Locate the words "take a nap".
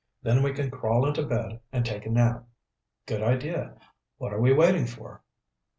1.85-2.47